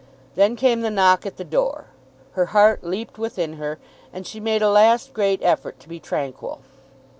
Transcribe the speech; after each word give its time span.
Then 0.33 0.55
came 0.55 0.81
the 0.81 0.89
knock 0.89 1.27
at 1.27 1.37
the 1.37 1.43
door. 1.43 1.85
Her 2.31 2.47
heart 2.57 2.83
leaped 2.83 3.19
within 3.19 3.57
her, 3.57 3.77
and 4.11 4.25
she 4.25 4.39
made 4.39 4.63
a 4.63 4.71
last 4.71 5.13
great 5.13 5.43
effort 5.43 5.79
to 5.79 5.87
be 5.87 5.99
tranquil. 5.99 6.61